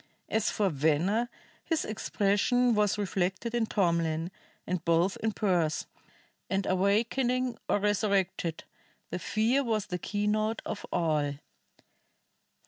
As 0.29 0.49
for 0.49 0.69
Venner, 0.71 1.29
his 1.63 1.85
expression 1.85 2.73
was 2.73 2.97
reflected 2.97 3.53
in 3.53 3.67
Tomlin, 3.67 4.31
and 4.65 4.83
both 4.83 5.15
in 5.17 5.31
Pearse; 5.31 5.85
and 6.49 6.65
awakening 6.65 7.55
or 7.69 7.77
resurrected, 7.77 8.63
fear 9.15 9.63
was 9.63 9.85
the 9.85 9.99
keynote 9.99 10.63
of 10.65 10.87
all. 10.91 11.33